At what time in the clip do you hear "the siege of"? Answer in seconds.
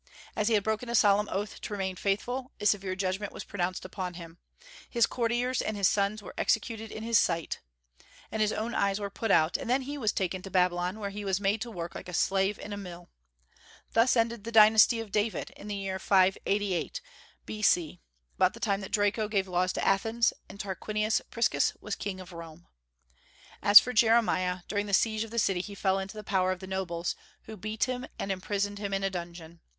24.87-25.29